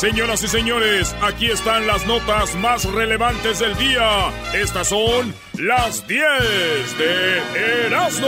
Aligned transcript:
Señoras 0.00 0.42
y 0.42 0.48
señores, 0.48 1.14
aquí 1.20 1.50
están 1.50 1.86
las 1.86 2.06
notas 2.06 2.54
más 2.54 2.86
relevantes 2.86 3.58
del 3.58 3.76
día. 3.76 4.32
Estas 4.54 4.88
son 4.88 5.34
las 5.58 6.06
10 6.06 6.98
de 6.98 7.86
Erasmo. 7.86 8.26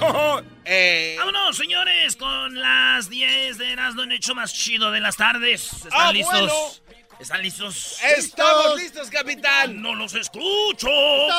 Eh. 0.68 1.14
Vámonos, 1.18 1.56
señores, 1.56 2.16
con 2.16 2.58
las 2.58 3.08
10 3.08 3.56
de 3.56 3.70
Erasmo 3.70 4.02
en 4.02 4.10
hecho 4.10 4.34
más 4.34 4.52
chido 4.52 4.90
de 4.90 4.98
las 4.98 5.16
tardes. 5.16 5.72
¿Están 5.72 5.92
Ah, 5.92 6.12
listos? 6.12 6.82
¿Están 7.20 7.40
listos? 7.42 7.98
Estamos 8.02 8.76
listos, 8.76 9.08
capitán. 9.08 9.80
No 9.80 9.94
los 9.94 10.12
escucho. 10.14 10.88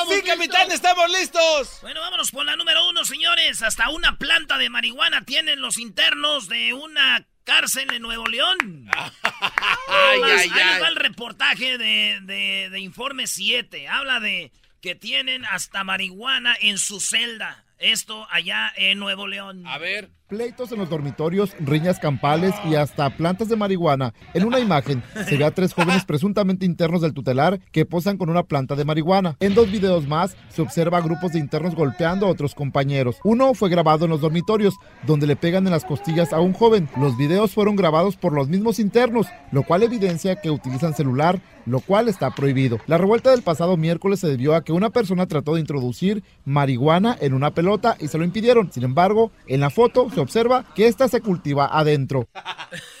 Sí, 0.08 0.22
capitán, 0.22 0.72
estamos 0.72 1.10
listos. 1.10 1.78
Bueno, 1.82 2.00
vámonos 2.00 2.30
por 2.30 2.46
la 2.46 2.56
número 2.56 2.88
uno, 2.88 3.04
señores. 3.04 3.60
Hasta 3.62 3.90
una 3.90 4.16
planta 4.16 4.56
de 4.56 4.70
marihuana 4.70 5.22
tienen 5.26 5.60
los 5.60 5.76
internos 5.76 6.48
de 6.48 6.72
una 6.72 7.26
cárcel 7.48 7.90
en 7.94 8.02
Nuevo 8.02 8.26
León. 8.26 8.90
Ay, 9.88 10.20
ay, 10.22 10.30
ahí 10.38 10.50
ay. 10.52 10.80
va 10.82 10.88
el 10.88 10.96
reportaje 10.96 11.78
de, 11.78 12.18
de, 12.22 12.68
de 12.70 12.80
Informe 12.80 13.26
7. 13.26 13.88
Habla 13.88 14.20
de 14.20 14.52
que 14.82 14.94
tienen 14.94 15.46
hasta 15.46 15.82
marihuana 15.82 16.54
en 16.60 16.76
su 16.76 17.00
celda. 17.00 17.64
Esto 17.78 18.28
allá 18.30 18.70
en 18.76 18.98
Nuevo 18.98 19.26
León. 19.26 19.66
A 19.66 19.78
ver. 19.78 20.10
Pleitos 20.28 20.70
en 20.72 20.78
los 20.78 20.90
dormitorios, 20.90 21.56
riñas 21.58 21.98
campales 21.98 22.52
y 22.66 22.74
hasta 22.74 23.08
plantas 23.08 23.48
de 23.48 23.56
marihuana. 23.56 24.12
En 24.34 24.44
una 24.44 24.60
imagen 24.60 25.02
se 25.26 25.38
ve 25.38 25.44
a 25.46 25.52
tres 25.52 25.72
jóvenes 25.72 26.04
presuntamente 26.04 26.66
internos 26.66 27.00
del 27.00 27.14
tutelar 27.14 27.60
que 27.72 27.86
posan 27.86 28.18
con 28.18 28.28
una 28.28 28.42
planta 28.42 28.76
de 28.76 28.84
marihuana. 28.84 29.38
En 29.40 29.54
dos 29.54 29.70
videos 29.72 30.06
más 30.06 30.36
se 30.50 30.60
observa 30.60 30.98
a 30.98 31.00
grupos 31.00 31.32
de 31.32 31.38
internos 31.38 31.74
golpeando 31.74 32.26
a 32.26 32.28
otros 32.28 32.54
compañeros. 32.54 33.16
Uno 33.24 33.54
fue 33.54 33.70
grabado 33.70 34.04
en 34.04 34.10
los 34.10 34.20
dormitorios, 34.20 34.74
donde 35.06 35.26
le 35.26 35.34
pegan 35.34 35.66
en 35.66 35.72
las 35.72 35.86
costillas 35.86 36.34
a 36.34 36.40
un 36.40 36.52
joven. 36.52 36.90
Los 36.98 37.16
videos 37.16 37.54
fueron 37.54 37.74
grabados 37.74 38.18
por 38.18 38.34
los 38.34 38.48
mismos 38.48 38.80
internos, 38.80 39.28
lo 39.50 39.62
cual 39.62 39.82
evidencia 39.82 40.42
que 40.42 40.50
utilizan 40.50 40.92
celular, 40.92 41.40
lo 41.64 41.80
cual 41.80 42.06
está 42.06 42.30
prohibido. 42.34 42.78
La 42.86 42.98
revuelta 42.98 43.30
del 43.30 43.42
pasado 43.42 43.78
miércoles 43.78 44.20
se 44.20 44.28
debió 44.28 44.54
a 44.54 44.62
que 44.62 44.72
una 44.72 44.90
persona 44.90 45.26
trató 45.26 45.54
de 45.54 45.60
introducir 45.60 46.22
marihuana 46.44 47.16
en 47.18 47.32
una 47.32 47.52
pelota 47.52 47.96
y 47.98 48.08
se 48.08 48.18
lo 48.18 48.24
impidieron. 48.24 48.70
Sin 48.70 48.84
embargo, 48.84 49.30
en 49.46 49.60
la 49.60 49.70
foto 49.70 50.08
se 50.18 50.22
observa 50.22 50.64
que 50.74 50.88
esta 50.88 51.06
se 51.08 51.20
cultiva 51.20 51.66
adentro. 51.70 52.28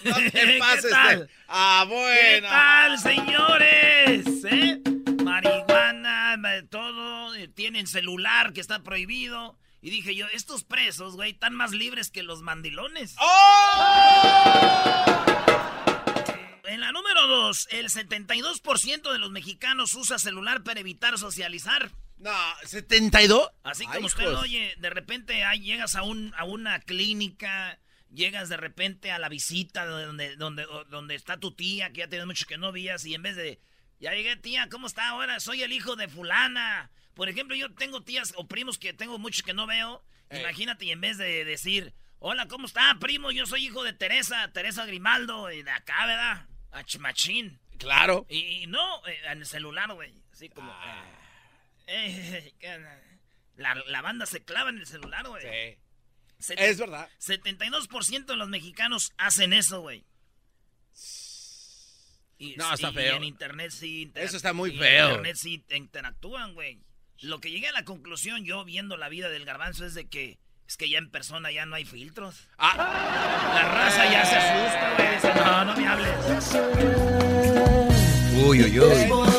No 0.04 0.14
te 0.14 0.30
¿Qué 0.30 0.56
pases. 0.60 0.90
tal? 0.90 1.28
Ah, 1.48 1.84
¿Qué 1.88 2.40
tal, 2.42 2.98
señores? 2.98 4.26
¿Eh? 4.50 4.80
Marihuana, 5.24 6.36
ma- 6.38 6.62
todo. 6.70 7.34
eh, 7.34 7.48
Tienen 7.48 7.86
celular 7.86 8.52
que 8.52 8.60
está 8.60 8.78
prohibido. 8.84 9.58
Y 9.82 9.90
dije 9.90 10.14
yo, 10.14 10.26
estos 10.32 10.64
presos, 10.64 11.16
güey, 11.16 11.32
están 11.32 11.54
más 11.54 11.72
libres 11.72 12.10
que 12.10 12.22
los 12.22 12.40
mandilones. 12.42 13.14
En 16.64 16.80
la 16.80 16.92
número 16.92 17.26
dos, 17.26 17.66
el 17.70 17.88
72% 17.90 19.12
de 19.12 19.18
los 19.18 19.30
mexicanos 19.30 19.94
usa 19.94 20.18
celular 20.18 20.62
para 20.62 20.80
evitar 20.80 21.18
socializar. 21.18 21.90
No, 22.18 22.30
¿72? 22.64 23.50
Así 23.62 23.84
Ay, 23.86 23.94
como 23.94 24.06
usted 24.06 24.24
lo 24.24 24.40
oye, 24.40 24.74
de 24.78 24.90
repente 24.90 25.44
ahí 25.44 25.60
llegas 25.60 25.94
a, 25.94 26.02
un, 26.02 26.34
a 26.36 26.44
una 26.44 26.80
clínica, 26.80 27.78
llegas 28.10 28.48
de 28.48 28.56
repente 28.56 29.12
a 29.12 29.18
la 29.18 29.28
visita 29.28 29.86
de 29.86 30.04
donde, 30.06 30.36
donde, 30.36 30.66
donde 30.90 31.14
está 31.14 31.38
tu 31.38 31.52
tía, 31.52 31.92
que 31.92 32.00
ya 32.00 32.08
tienes 32.08 32.26
mucho 32.26 32.46
que 32.46 32.58
no 32.58 32.72
vías, 32.72 33.04
y 33.04 33.14
en 33.14 33.22
vez 33.22 33.36
de, 33.36 33.60
ya 34.00 34.12
llegué 34.12 34.36
tía, 34.36 34.68
¿cómo 34.68 34.86
está 34.86 35.08
ahora? 35.08 35.38
Soy 35.40 35.62
el 35.62 35.72
hijo 35.72 35.96
de 35.96 36.08
fulana. 36.08 36.90
Por 37.14 37.28
ejemplo, 37.28 37.54
yo 37.56 37.72
tengo 37.74 38.02
tías 38.02 38.32
o 38.36 38.46
primos 38.46 38.78
que 38.78 38.92
tengo 38.92 39.18
mucho 39.18 39.44
que 39.44 39.54
no 39.54 39.66
veo. 39.66 40.04
Imagínate, 40.30 40.84
y 40.84 40.90
en 40.90 41.00
vez 41.00 41.18
de 41.18 41.44
decir, 41.44 41.94
hola, 42.18 42.46
¿cómo 42.48 42.66
está, 42.66 42.96
primo? 43.00 43.30
Yo 43.30 43.46
soy 43.46 43.66
hijo 43.66 43.82
de 43.82 43.92
Teresa, 43.92 44.52
Teresa 44.52 44.84
Grimaldo, 44.86 45.50
y 45.50 45.62
de 45.62 45.70
acá, 45.70 46.06
¿verdad? 46.06 46.46
A 46.70 46.84
Chimachín. 46.84 47.58
Claro. 47.78 48.26
Y, 48.28 48.62
y 48.62 48.66
no, 48.66 49.06
eh, 49.06 49.18
en 49.24 49.38
el 49.38 49.46
celular, 49.46 49.92
güey. 49.92 50.12
Así 50.32 50.48
como. 50.48 50.70
Ah. 50.72 51.04
eh. 51.06 51.27
la, 53.56 53.74
la 53.86 54.02
banda 54.02 54.26
se 54.26 54.42
clava 54.44 54.70
en 54.70 54.78
el 54.78 54.86
celular, 54.86 55.26
güey. 55.26 55.42
Sí. 55.42 55.78
Set- 56.38 56.60
Es 56.60 56.78
verdad. 56.78 57.08
72% 57.20 58.26
de 58.26 58.36
los 58.36 58.48
mexicanos 58.48 59.12
hacen 59.16 59.52
eso, 59.52 59.80
güey. 59.80 60.04
Y- 62.38 62.54
No, 62.56 62.72
está 62.72 62.90
y- 62.90 62.94
feo. 62.94 63.14
Y 63.14 63.16
en 63.16 63.24
internet 63.24 63.70
sí. 63.72 64.12
Eso 64.14 64.36
está 64.36 64.52
muy 64.52 64.70
y 64.70 64.74
en 64.74 64.78
feo. 64.80 65.08
internet 65.08 65.36
sí 65.36 65.64
interactúan, 65.70 66.54
güey. 66.54 66.80
Lo 67.20 67.40
que 67.40 67.50
llegué 67.50 67.66
a 67.68 67.72
la 67.72 67.84
conclusión, 67.84 68.44
yo 68.44 68.64
viendo 68.64 68.96
la 68.96 69.08
vida 69.08 69.28
del 69.28 69.44
garbanzo, 69.44 69.84
es 69.84 69.94
de 69.94 70.08
que. 70.08 70.38
Es 70.68 70.76
que 70.76 70.88
ya 70.90 70.98
en 70.98 71.10
persona 71.10 71.50
ya 71.50 71.64
no 71.64 71.74
hay 71.76 71.84
filtros. 71.86 72.46
Ah, 72.58 72.76
La 73.54 73.68
raza 73.74 74.04
ya 74.12 74.24
se 74.26 74.36
asusta, 74.36 74.94
güey. 74.96 75.14
Dice, 75.14 75.34
no, 75.34 75.64
no 75.64 75.76
me 75.76 75.88
hables. 75.88 76.54
uy, 78.46 78.62
uy, 78.62 78.78
uy. 78.78 79.37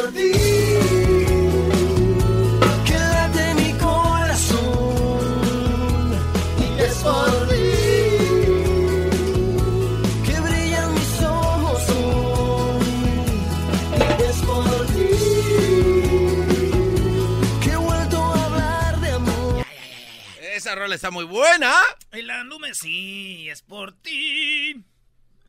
Esa 20.59 20.75
rola 20.75 20.95
está 20.95 21.09
muy 21.09 21.23
buena. 21.23 21.73
En 22.11 22.27
la 22.27 22.43
número 22.43 22.75
sí, 22.75 23.47
es 23.49 23.61
por 23.61 23.93
ti. 23.93 24.83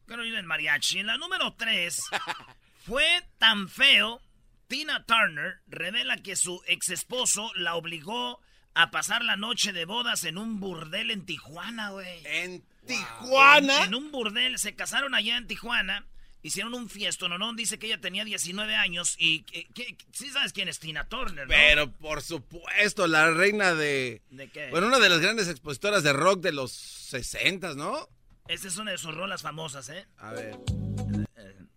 Carolina 0.07 0.39
el 0.39 0.47
mariachi. 0.47 1.01
En 1.01 1.09
la 1.09 1.17
número 1.17 1.53
3, 1.55 2.01
fue 2.87 3.05
tan 3.39 3.69
feo. 3.69 4.23
Tina 4.69 5.05
Turner 5.07 5.63
revela 5.67 6.17
que 6.19 6.37
su 6.37 6.63
ex 6.69 6.91
esposo 6.91 7.51
la 7.57 7.75
obligó 7.75 8.41
a 8.75 8.93
pasar 8.93 9.25
la 9.25 9.35
noche 9.35 9.73
de 9.73 9.85
bodas 9.85 10.23
en 10.23 10.39
un 10.39 10.61
burdel 10.61 11.11
en 11.11 11.27
Tijuana, 11.27 11.91
güey. 11.91 12.23
En 12.25 12.65
Tijuana. 12.87 13.83
En 13.87 13.97
un 13.97 14.13
burdel, 14.13 14.61
se 14.61 14.77
casaron 14.77 15.17
allá 15.17 15.39
en 15.39 15.49
Tijuana, 15.49 16.07
hicieron 16.43 16.75
un 16.75 16.89
fiesto, 16.89 17.29
no, 17.29 17.55
dice 17.55 17.79
que 17.79 17.87
ella 17.87 18.01
tenía 18.01 18.25
19 18.25 18.75
años 18.77 19.15
y 19.19 19.43
que, 19.43 19.67
que- 19.75 19.97
sí 20.13 20.31
sabes 20.31 20.53
quién 20.53 20.69
es 20.69 20.79
Tina 20.79 21.09
Turner, 21.09 21.47
¿no? 21.47 21.55
Pero 21.55 21.91
por 21.93 22.23
supuesto, 22.23 23.07
la 23.07 23.31
reina 23.31 23.75
de. 23.75 24.23
¿De 24.31 24.49
qué? 24.49 24.71
Bueno, 24.71 24.87
una 24.87 24.99
de 24.99 25.09
las 25.09 25.21
grandes 25.21 25.49
expositoras 25.49 26.03
de 26.03 26.13
rock 26.13 26.41
de 26.41 26.53
los 26.53 26.73
60, 26.73 27.75
¿no? 27.75 28.09
Esta 28.49 28.69
es 28.69 28.77
una 28.79 28.91
de 28.93 28.99
sus 28.99 29.15
rolas 29.15 29.43
famosas, 29.43 29.89
¿eh? 29.91 30.07
A 30.19 30.33
ver. 30.33 30.57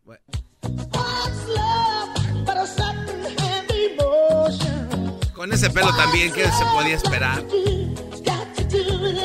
Bueno. 0.04 0.22
Con 5.34 5.52
ese 5.52 5.70
pelo 5.70 5.94
también, 5.96 6.32
¿qué 6.32 6.44
se 6.46 6.66
podía 6.74 6.96
esperar? 6.96 7.44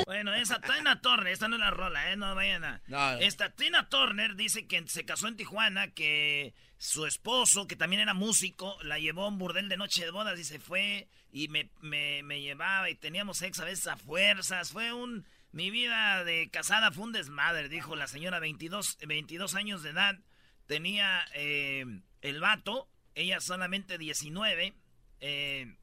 Bueno, 0.07 0.35
esa 0.35 0.61
Tina 0.61 1.01
Turner, 1.01 1.33
esta 1.33 1.49
no 1.49 1.57
es 1.57 1.61
la 1.61 1.71
rola, 1.71 2.13
¿eh? 2.13 2.17
No 2.17 2.35
vayan 2.35 2.65
a... 2.65 2.83
No. 2.87 3.13
Esta 3.19 3.51
Tina 3.51 3.89
Turner 3.89 4.35
dice 4.35 4.67
que 4.67 4.87
se 4.89 5.05
casó 5.05 5.29
en 5.29 5.37
Tijuana, 5.37 5.89
que 5.89 6.55
su 6.79 7.07
esposo, 7.07 7.67
que 7.67 7.77
también 7.77 8.03
era 8.03 8.15
músico, 8.15 8.77
la 8.83 8.99
llevó 8.99 9.25
a 9.25 9.29
un 9.29 9.39
burdel 9.39 9.69
de 9.69 9.77
noche 9.77 10.05
de 10.05 10.11
bodas 10.11 10.39
y 10.39 10.45
se 10.45 10.59
fue 10.59 11.09
y 11.33 11.49
me, 11.49 11.71
me, 11.81 12.23
me 12.23 12.41
llevaba 12.41 12.89
y 12.91 12.95
teníamos 12.95 13.39
sexo 13.39 13.63
a 13.63 13.67
veces 13.67 13.87
a 13.87 13.97
fuerzas. 13.97 14.73
Fue 14.73 14.93
un... 14.93 15.27
Mi 15.51 15.71
vida 15.71 16.25
de 16.25 16.51
casada 16.51 16.93
fue 16.93 17.05
un 17.05 17.13
desmadre, 17.13 17.69
dijo 17.69 17.97
la 17.97 18.07
señora, 18.07 18.39
22, 18.39 18.99
22 19.07 19.55
años 19.55 19.83
de 19.83 19.91
edad. 19.91 20.19
Tenía 20.67 21.25
eh, 21.35 21.87
el 22.21 22.41
vato, 22.41 22.89
ella 23.15 23.41
solamente 23.41 23.97
19, 23.97 24.75
eh, 25.21 25.77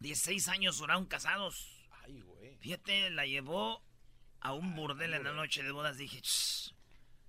16 0.00 0.48
años 0.48 0.78
duraron 0.78 1.06
casados. 1.06 1.79
Ay, 2.10 2.20
güey. 2.22 2.56
Fíjate, 2.60 3.10
la 3.10 3.24
llevó 3.24 3.82
a 4.40 4.52
un 4.52 4.74
burdel 4.74 5.14
en 5.14 5.22
la 5.24 5.32
noche 5.32 5.62
de 5.62 5.70
bodas. 5.70 5.96
Dije, 5.96 6.18
"Shh, 6.20 6.72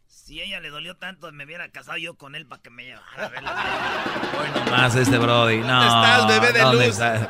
si 0.08 0.42
ella 0.42 0.60
le 0.60 0.70
dolió 0.70 0.96
tanto, 0.98 1.32
me 1.32 1.46
hubiera 1.46 1.70
casado 1.70 1.98
yo 1.98 2.16
con 2.16 2.34
él 2.36 2.48
para 2.48 2.62
que 2.64 2.70
me 2.72 2.86
llevara 2.86 3.26
a 3.26 3.30
ver 3.30 3.44
la 3.44 4.32
Hoy 4.40 4.60
nomás 4.66 4.96
este 4.96 5.18
Brody. 5.20 5.58
No, 5.60 5.68
¿Dónde 5.68 5.88
está 5.88 6.20
el 6.20 6.28
bebé 6.42 6.54
de 6.54 6.60
¿dónde 6.62 6.88
luz? 6.88 6.96
está? 6.96 7.30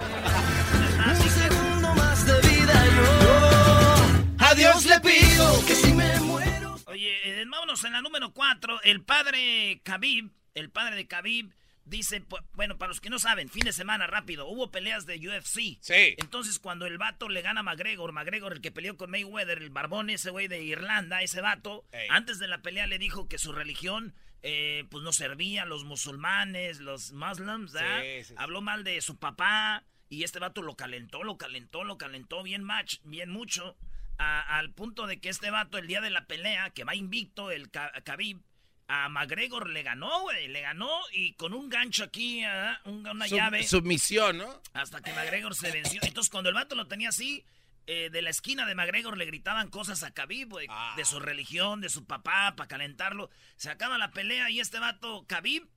Así 1.05 1.23
que, 1.23 1.29
segundo 1.29 1.93
más 1.95 2.25
de 2.25 2.41
vida 2.41 2.85
yo 2.95 4.45
a 4.45 4.55
Dios 4.55 4.85
le 4.85 4.99
pido 5.01 5.65
que 5.65 5.75
si 5.75 5.93
me 5.93 6.19
muero 6.21 6.75
Oye, 6.85 7.41
eh, 7.41 7.45
vámonos 7.49 7.83
en 7.83 7.93
la 7.93 8.01
número 8.01 8.31
4. 8.33 8.81
El 8.83 9.03
padre 9.03 9.81
Khabib, 9.83 10.31
el 10.53 10.69
padre 10.69 10.95
de 10.95 11.07
Khabib, 11.07 11.51
dice, 11.85 12.23
bueno, 12.53 12.77
para 12.77 12.89
los 12.89 13.01
que 13.01 13.09
no 13.09 13.19
saben, 13.19 13.49
fin 13.49 13.63
de 13.65 13.73
semana 13.73 14.07
rápido, 14.07 14.47
hubo 14.47 14.71
peleas 14.71 15.05
de 15.05 15.15
UFC. 15.17 15.77
Sí. 15.81 16.15
Entonces, 16.17 16.59
cuando 16.59 16.85
el 16.85 16.97
vato 16.97 17.27
le 17.29 17.41
gana 17.41 17.61
a 17.61 17.63
McGregor, 17.63 18.11
McGregor, 18.13 18.53
el 18.53 18.61
que 18.61 18.71
peleó 18.71 18.97
con 18.97 19.09
Mayweather, 19.11 19.57
el 19.61 19.69
barbón 19.69 20.09
ese 20.09 20.29
güey 20.29 20.47
de 20.47 20.61
Irlanda, 20.63 21.21
ese 21.21 21.41
vato, 21.41 21.85
Ey. 21.91 22.07
antes 22.09 22.39
de 22.39 22.47
la 22.47 22.61
pelea 22.61 22.87
le 22.87 22.97
dijo 22.99 23.27
que 23.27 23.37
su 23.37 23.51
religión, 23.51 24.13
eh, 24.43 24.85
pues 24.89 25.03
no 25.03 25.11
servía, 25.13 25.65
los 25.65 25.83
musulmanes, 25.83 26.79
los 26.79 27.11
muslims, 27.13 27.73
¿verdad? 27.73 28.01
Sí, 28.01 28.07
sí, 28.19 28.23
sí. 28.29 28.33
Habló 28.37 28.61
mal 28.61 28.83
de 28.83 29.01
su 29.01 29.17
papá 29.17 29.83
y 30.09 30.23
este 30.23 30.39
vato 30.39 30.61
lo 30.61 30.75
calentó, 30.75 31.23
lo 31.23 31.37
calentó, 31.37 31.83
lo 31.83 31.97
calentó 31.97 32.41
bien, 32.43 32.63
match, 32.63 32.97
bien 33.03 33.29
mucho, 33.29 33.77
a- 34.17 34.57
al 34.59 34.71
punto 34.71 35.07
de 35.07 35.19
que 35.19 35.29
este 35.29 35.49
vato, 35.51 35.77
el 35.77 35.87
día 35.87 36.01
de 36.01 36.09
la 36.09 36.25
pelea, 36.25 36.69
que 36.71 36.83
va 36.83 36.95
invicto, 36.95 37.49
el 37.51 37.69
Khabib, 37.71 38.39
a 38.87 39.07
McGregor 39.09 39.69
le 39.69 39.83
ganó, 39.83 40.21
güey. 40.21 40.47
Le 40.49 40.61
ganó 40.61 40.89
y 41.13 41.33
con 41.33 41.53
un 41.53 41.69
gancho 41.69 42.03
aquí, 42.03 42.43
¿ah? 42.43 42.79
Un- 42.85 43.07
una 43.07 43.27
Sub- 43.27 43.37
llave. 43.37 43.63
Submisión, 43.67 44.37
¿no? 44.37 44.61
Hasta 44.73 45.01
que 45.01 45.13
McGregor 45.13 45.55
se 45.55 45.71
venció. 45.71 46.01
Entonces, 46.03 46.29
cuando 46.29 46.49
el 46.49 46.55
vato 46.55 46.75
lo 46.75 46.87
tenía 46.87 47.09
así, 47.09 47.45
eh, 47.87 48.09
de 48.11 48.21
la 48.21 48.29
esquina 48.29 48.65
de 48.65 48.75
McGregor 48.75 49.17
le 49.17 49.25
gritaban 49.25 49.69
cosas 49.69 50.03
a 50.03 50.11
Khabib, 50.11 50.49
güey, 50.49 50.67
Ah. 50.69 50.93
de 50.97 51.05
su 51.05 51.19
religión, 51.19 51.81
de 51.81 51.89
su 51.89 52.05
papá, 52.05 52.53
para 52.55 52.67
calentarlo. 52.67 53.29
Se 53.55 53.69
acaba 53.69 53.97
la 53.97 54.11
pelea 54.11 54.49
y 54.49 54.59
este 54.59 54.77
vato, 54.79 55.25
Khabib, 55.27 55.67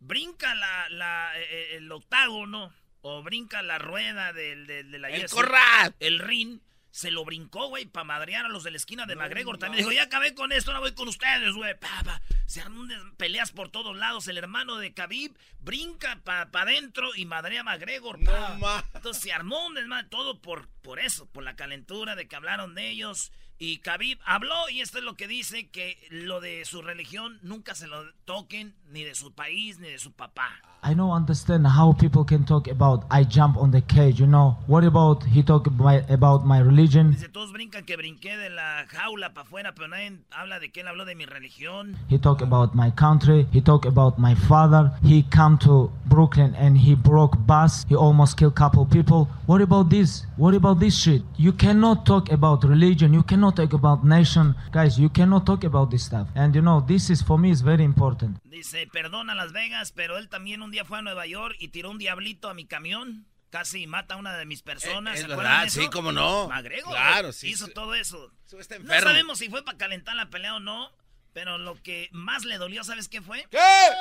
brinca 0.00 0.54
la, 0.54 0.88
la, 0.90 1.32
eh, 1.36 1.76
el 1.76 1.90
octágono 1.90 2.72
o 3.00 3.22
brinca 3.22 3.62
la 3.62 3.78
rueda 3.78 4.32
del, 4.32 4.66
de 4.66 4.82
la 4.98 5.08
El 5.08 5.22
UFC, 5.22 5.30
corral. 5.34 5.94
el 6.00 6.18
ring. 6.18 6.60
Se 6.90 7.10
lo 7.10 7.24
brincó, 7.26 7.68
güey, 7.68 7.84
para 7.84 8.04
madrear 8.04 8.46
a 8.46 8.48
los 8.48 8.64
de 8.64 8.70
la 8.70 8.78
esquina 8.78 9.04
de 9.04 9.16
McGregor. 9.16 9.58
También 9.58 9.80
dijo, 9.84 9.92
ya 9.92 10.04
acabé 10.04 10.34
con 10.34 10.50
esto, 10.50 10.70
ahora 10.70 10.80
voy 10.80 10.94
con 10.94 11.08
ustedes, 11.08 11.52
güey. 11.52 11.78
Pa, 11.78 12.02
pa. 12.04 12.22
Se 12.46 12.60
des- 12.62 12.98
peleas 13.16 13.50
por 13.52 13.68
todos 13.70 13.96
lados. 13.96 14.28
El 14.28 14.38
hermano 14.38 14.76
de 14.76 14.94
Khabib 14.94 15.36
brinca 15.60 16.20
para 16.24 16.48
adentro 16.62 17.14
y 17.14 17.26
madrea 17.26 17.60
a 17.62 17.64
McGregor. 17.64 18.18
No 18.20 18.60
pa. 18.60 18.84
Entonces 18.94 19.22
se 19.22 19.32
armó 19.32 19.66
un 19.66 19.74
desmadre, 19.74 20.08
todo 20.08 20.40
por, 20.40 20.68
por 20.82 21.00
eso, 21.00 21.26
por 21.26 21.42
la 21.42 21.56
calentura 21.56 22.14
de 22.14 22.28
que 22.28 22.36
hablaron 22.36 22.74
de 22.74 22.88
ellos. 22.90 23.32
Y 23.58 23.78
Khabib 23.78 24.18
habló 24.24 24.68
y 24.68 24.82
esto 24.82 24.98
es 24.98 25.04
lo 25.04 25.16
que 25.16 25.26
dice, 25.26 25.70
que 25.70 26.06
lo 26.10 26.40
de 26.40 26.64
su 26.66 26.82
religión 26.82 27.38
nunca 27.42 27.74
se 27.74 27.86
lo 27.86 28.12
toquen, 28.26 28.76
ni 28.88 29.02
de 29.02 29.14
su 29.14 29.34
país, 29.34 29.78
ni 29.78 29.88
de 29.88 29.98
su 29.98 30.12
papá. 30.12 30.60
I 30.82 30.94
don't 30.94 31.10
understand 31.10 31.66
how 31.66 31.92
people 31.92 32.24
can 32.24 32.44
talk 32.44 32.68
about 32.68 33.04
I 33.10 33.24
jump 33.24 33.56
on 33.56 33.70
the 33.70 33.80
cage, 33.80 34.20
you 34.20 34.26
know. 34.26 34.56
What 34.66 34.84
about 34.84 35.24
he 35.24 35.42
talk 35.42 35.66
about, 35.66 36.08
about 36.10 36.44
my 36.44 36.60
religion? 36.60 37.12
Dice, 37.12 37.28
todos 37.28 37.52
brincan 37.52 37.84
que 37.84 37.96
brinqué 37.96 38.36
de 38.36 38.50
la 38.50 38.86
jaula 38.86 39.34
para 39.34 39.46
afuera, 39.46 39.74
pero 39.74 39.88
nadie 39.88 40.18
habla 40.30 40.58
de 40.60 40.70
que 40.70 40.82
él 40.82 40.88
habló 40.88 41.04
de 41.04 41.14
mi 41.14 41.24
religión. 41.26 41.96
He 42.08 42.18
talk 42.18 42.42
about 42.42 42.74
my 42.74 42.90
country. 42.92 43.46
He 43.52 43.60
talk 43.60 43.86
about 43.86 44.18
my 44.18 44.34
father. 44.34 44.92
He 45.02 45.24
come 45.24 45.58
to 45.58 45.90
Brooklyn 46.06 46.54
and 46.54 46.76
he 46.76 46.94
broke 46.94 47.36
bus. 47.46 47.84
He 47.88 47.96
almost 47.96 48.36
killed 48.36 48.54
couple 48.54 48.86
people. 48.86 49.28
What 49.46 49.60
about 49.60 49.90
this? 49.90 50.24
What 50.36 50.54
about 50.54 50.80
this 50.80 50.96
shit? 50.96 51.22
You 51.36 51.52
cannot 51.52 52.06
talk 52.06 52.30
about 52.32 52.64
religion. 52.64 53.12
You 53.12 53.22
cannot 53.22 53.56
talk 53.56 53.72
about 53.72 54.04
nation, 54.04 54.54
guys. 54.72 54.98
You 54.98 55.08
cannot 55.08 55.46
talk 55.46 55.64
about 55.64 55.90
this 55.90 56.04
stuff. 56.04 56.28
And 56.34 56.54
you 56.54 56.62
know 56.62 56.80
this 56.80 57.10
is 57.10 57.22
for 57.22 57.38
me 57.38 57.50
is 57.50 57.60
very 57.60 57.84
important. 57.84 58.38
Dice, 58.44 58.88
perdona 58.90 59.34
Las 59.34 59.52
Vegas, 59.52 59.92
pero 59.92 60.16
él 60.16 60.28
también 60.28 60.62
un 60.66 60.70
día 60.72 60.84
fue 60.84 60.98
a 60.98 61.02
Nueva 61.02 61.26
York 61.26 61.56
y 61.58 61.68
tiró 61.68 61.90
un 61.90 61.98
diablito 61.98 62.48
a 62.50 62.54
mi 62.54 62.66
camión. 62.66 63.26
Casi 63.48 63.86
mata 63.86 64.14
a 64.14 64.16
una 64.18 64.36
de 64.36 64.44
mis 64.44 64.60
personas. 64.62 65.14
Eh, 65.14 65.20
es 65.20 65.26
¿se 65.26 65.32
acuerdan 65.32 65.44
verdad, 65.52 65.62
de 65.62 65.68
eso? 65.68 65.80
sí, 65.80 65.88
cómo 65.90 66.12
no. 66.12 66.48
McGregor, 66.48 66.92
Claro, 66.92 67.32
sí, 67.32 67.48
Hizo 67.48 67.68
todo 67.68 67.94
eso. 67.94 68.30
Está 68.58 68.78
No 68.80 68.92
sabemos 69.00 69.38
si 69.38 69.48
fue 69.48 69.64
para 69.64 69.78
calentar 69.78 70.14
la 70.16 70.28
pelea 70.28 70.56
o 70.56 70.60
no, 70.60 70.90
pero 71.32 71.56
lo 71.56 71.80
que 71.82 72.08
más 72.12 72.44
le 72.44 72.58
dolió, 72.58 72.82
¿sabes 72.84 73.08
qué 73.08 73.22
fue? 73.22 73.46
¿Qué? 73.50 73.58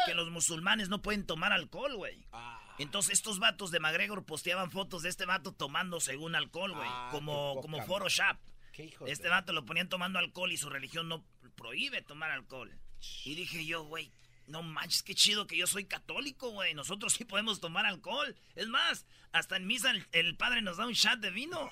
Que 0.08 0.14
los 0.16 0.30
musulmanes 0.30 0.90
no 0.90 1.02
pueden 1.02 1.26
tomar 1.26 1.54
alcohol, 1.54 1.96
güey. 1.96 2.26
Ah. 2.34 2.60
Entonces 2.80 3.14
estos 3.14 3.40
vatos 3.40 3.72
de 3.72 3.80
McGregor 3.80 4.26
posteaban 4.26 4.72
fotos 4.72 5.04
de 5.04 5.10
este 5.10 5.26
vato 5.26 5.54
tomando 5.54 6.02
según 6.02 6.36
alcohol, 6.36 6.74
güey. 6.74 6.90
Ah, 6.92 7.10
como, 7.12 7.62
como 7.62 7.86
Photoshop. 7.86 8.38
¿Qué 8.74 8.86
hijo 8.86 9.06
de- 9.06 9.12
Este 9.12 9.30
vato 9.30 9.54
lo 9.54 9.64
ponían 9.64 9.88
tomando 9.88 10.20
alcohol 10.20 10.52
y 10.52 10.58
su 10.58 10.70
religión 10.70 11.08
no 11.08 11.24
prohíbe 11.56 12.02
tomar 12.02 12.32
alcohol. 12.32 12.78
Y 13.24 13.36
dije 13.36 13.66
yo, 13.66 13.84
güey, 13.84 14.12
no 14.48 14.64
manches, 14.64 15.04
qué 15.04 15.16
chido 15.16 15.48
que 15.48 15.58
yo 15.58 15.68
soy 15.68 15.86
católico, 15.86 16.50
güey. 16.52 16.74
Nosotros 16.74 17.14
sí 17.14 17.26
podemos 17.26 17.60
tomar 17.60 17.86
alcohol. 17.86 18.36
Es 18.56 18.68
más, 18.68 19.06
hasta 19.32 19.58
en 19.58 19.68
misa 19.68 19.92
el, 19.92 20.06
el 20.12 20.36
padre 20.36 20.62
nos 20.62 20.78
da 20.78 20.86
un 20.86 20.94
shot 20.94 21.20
de 21.20 21.32
vino. 21.32 21.70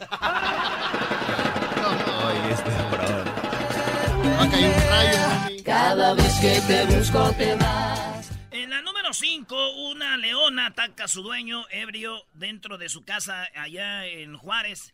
Va 4.25 4.43
a 4.43 4.49
caer 4.49 4.69
un 4.69 4.89
rayo, 4.89 5.27
mami. 5.27 5.63
Cada 5.63 6.13
vez 6.13 6.33
que 6.39 6.61
te 6.61 6.85
busco 6.85 7.31
te 7.37 7.55
vas. 7.55 8.31
En 8.51 8.69
la 8.69 8.81
número 8.81 9.13
5, 9.13 9.71
una 9.89 10.17
leona 10.17 10.67
ataca 10.67 11.05
a 11.05 11.07
su 11.07 11.23
dueño 11.23 11.65
ebrio 11.71 12.25
dentro 12.33 12.77
de 12.77 12.89
su 12.89 13.03
casa 13.03 13.47
allá 13.55 14.05
en 14.05 14.37
Juárez. 14.37 14.93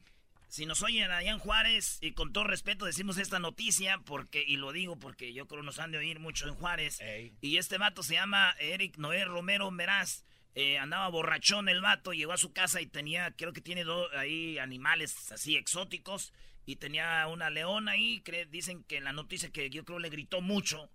Si 0.49 0.65
nos 0.65 0.81
oyen 0.81 1.11
allá 1.11 1.29
en 1.29 1.37
Juárez, 1.37 1.99
y 2.01 2.13
con 2.13 2.33
todo 2.33 2.43
respeto 2.43 2.85
decimos 2.85 3.19
esta 3.19 3.37
noticia, 3.37 3.99
porque 4.03 4.43
y 4.45 4.57
lo 4.57 4.71
digo 4.71 4.97
porque 4.97 5.31
yo 5.31 5.47
creo 5.47 5.61
nos 5.61 5.77
han 5.77 5.91
de 5.91 5.99
oír 5.99 6.19
mucho 6.19 6.47
en 6.47 6.55
Juárez. 6.55 6.99
Ey. 7.01 7.31
Y 7.39 7.57
este 7.57 7.77
vato 7.77 8.01
se 8.01 8.15
llama 8.15 8.55
Eric 8.59 8.97
Noé 8.97 9.25
Romero 9.25 9.69
Meraz. 9.69 10.25
Eh, 10.55 10.79
andaba 10.79 11.07
borrachón 11.09 11.69
el 11.69 11.81
vato, 11.81 12.13
llegó 12.13 12.33
a 12.33 12.37
su 12.37 12.51
casa 12.51 12.81
y 12.81 12.87
tenía, 12.87 13.31
creo 13.37 13.53
que 13.53 13.61
tiene 13.61 13.83
dos 13.83 14.11
ahí 14.15 14.57
animales 14.57 15.31
así 15.31 15.55
exóticos. 15.55 16.33
Y 16.65 16.77
tenía 16.77 17.27
una 17.27 17.51
leona 17.51 17.91
ahí, 17.91 18.23
dicen 18.49 18.83
que 18.83 18.97
en 18.97 19.03
la 19.03 19.13
noticia 19.13 19.51
que 19.51 19.69
yo 19.69 19.85
creo 19.85 19.99
le 19.99 20.09
gritó 20.09 20.41
mucho 20.41 20.89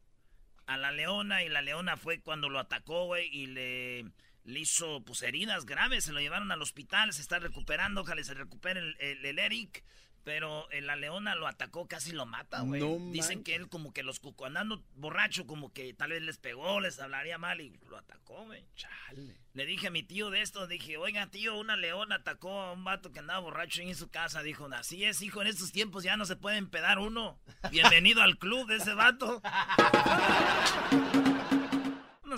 a 0.67 0.77
la 0.77 0.91
leona 0.91 1.45
y 1.45 1.49
la 1.49 1.63
leona 1.63 1.97
fue 1.97 2.21
cuando 2.21 2.49
lo 2.49 2.59
atacó, 2.59 3.07
güey, 3.07 3.29
y 3.33 3.47
le, 3.47 4.05
le 4.45 4.61
hizo 4.61 5.03
pues 5.05 5.23
heridas 5.23 5.65
graves, 5.67 6.05
se 6.05 6.13
lo 6.13 6.21
llevaron 6.21 6.53
al 6.53 6.63
hospital, 6.63 7.13
se 7.13 7.23
está 7.23 7.39
recuperando, 7.39 8.03
ojalá 8.03 8.23
se 8.23 8.35
recupere 8.35 8.81
el, 8.81 8.97
el- 9.01 9.25
el 9.27 9.39
Eric, 9.39 9.85
pero 10.23 10.67
la 10.81 10.97
leona 10.97 11.35
lo 11.35 11.47
atacó, 11.47 11.87
casi 11.87 12.13
lo 12.13 12.25
mata, 12.25 12.61
güey. 12.63 12.81
No 12.81 13.13
Dicen 13.13 13.45
que 13.45 13.55
él 13.57 13.69
como 13.69 13.93
que 13.93 14.03
los 14.03 14.21
cuco 14.21 14.47
andando 14.47 14.83
borracho, 14.95 15.47
como 15.47 15.71
que 15.75 15.93
tal 15.93 16.13
vez 16.13 16.23
les 16.23 16.39
pegó, 16.39 16.81
les 16.81 16.99
hablaría 16.99 17.37
mal 17.37 17.61
y 17.61 17.79
lo 17.91 17.99
atacó, 17.99 18.43
güey. 18.47 18.65
Chale. 18.75 19.37
Le 19.53 19.67
dije 19.67 19.89
a 19.89 19.91
mi 19.91 20.03
tío 20.03 20.31
de 20.31 20.41
esto, 20.41 20.67
dije, 20.67 20.97
oiga 20.97 21.27
tío, 21.27 21.59
una 21.59 21.77
leona 21.77 22.15
atacó 22.17 22.63
a 22.63 22.73
un 22.73 22.85
vato 22.85 23.13
que 23.13 23.19
andaba 23.19 23.41
borracho 23.41 23.83
en 23.83 23.95
su 23.95 24.09
casa. 24.09 24.43
Dijo, 24.43 24.67
así 24.73 25.05
es, 25.05 25.21
hijo, 25.21 25.43
en 25.43 25.49
estos 25.49 25.73
tiempos 25.73 26.05
ya 26.05 26.17
no 26.17 26.25
se 26.25 26.37
puede 26.37 26.57
empedar 26.57 26.99
uno. 26.99 27.39
Bienvenido 27.71 28.23
al 28.23 28.39
club 28.39 28.67
de 28.67 28.77
ese 28.77 28.95
vato. 28.95 29.43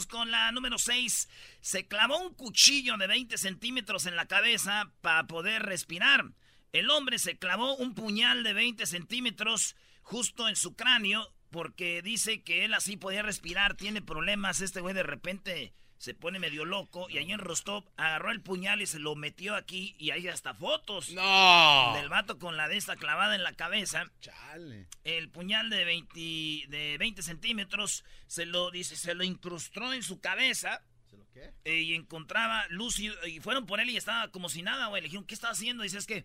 Con 0.04 0.30
la 0.30 0.52
número 0.52 0.76
6. 0.76 1.28
Se 1.62 1.88
clavó 1.88 2.18
un 2.18 2.34
cuchillo 2.34 2.98
de 2.98 3.06
20 3.06 3.38
centímetros 3.38 4.04
en 4.04 4.14
la 4.14 4.26
cabeza 4.26 4.92
para 5.00 5.26
poder 5.26 5.62
respirar. 5.62 6.26
El 6.72 6.90
hombre 6.90 7.18
se 7.18 7.38
clavó 7.38 7.74
un 7.76 7.94
puñal 7.94 8.42
de 8.42 8.52
20 8.52 8.84
centímetros 8.84 9.74
justo 10.02 10.48
en 10.48 10.56
su 10.56 10.76
cráneo 10.76 11.32
porque 11.50 12.02
dice 12.02 12.42
que 12.42 12.66
él 12.66 12.74
así 12.74 12.98
podía 12.98 13.22
respirar. 13.22 13.74
Tiene 13.76 14.02
problemas. 14.02 14.60
Este 14.60 14.80
güey 14.80 14.94
de 14.94 15.02
repente 15.02 15.72
se 15.98 16.14
pone 16.14 16.38
medio 16.38 16.64
loco 16.64 17.08
y 17.08 17.18
ahí 17.18 17.32
en 17.32 17.38
Rostov 17.38 17.84
agarró 17.96 18.30
el 18.30 18.42
puñal 18.42 18.82
y 18.82 18.86
se 18.86 18.98
lo 18.98 19.14
metió 19.14 19.54
aquí 19.54 19.94
y 19.98 20.10
hay 20.10 20.28
hasta 20.28 20.52
fotos 20.54 21.10
No. 21.10 21.92
del 21.96 22.08
vato 22.08 22.38
con 22.38 22.56
la 22.56 22.68
de 22.68 22.76
esta 22.76 22.96
clavada 22.96 23.34
en 23.34 23.42
la 23.42 23.52
cabeza 23.54 24.10
Chale. 24.20 24.88
el 25.04 25.30
puñal 25.30 25.70
de 25.70 25.84
20, 25.84 26.20
de 26.68 26.96
20 26.98 27.22
centímetros 27.22 28.04
se 28.26 28.44
lo 28.46 28.70
dice 28.70 28.96
se 28.96 29.14
lo 29.14 29.24
incrustó 29.24 29.92
en 29.92 30.02
su 30.02 30.20
cabeza 30.20 30.82
¿Se 31.08 31.16
lo 31.16 31.26
qué? 31.30 31.52
eh, 31.64 31.80
y 31.80 31.94
encontraba 31.94 32.66
luz 32.68 32.98
y, 32.98 33.10
y 33.26 33.40
fueron 33.40 33.64
por 33.66 33.80
él 33.80 33.88
y 33.90 33.96
estaba 33.96 34.28
como 34.30 34.48
si 34.48 34.62
nada 34.62 34.88
güey 34.88 35.00
le 35.02 35.06
dijeron 35.08 35.24
qué 35.26 35.34
está 35.34 35.50
haciendo 35.50 35.82
dice 35.82 35.98
es 35.98 36.06
que 36.06 36.24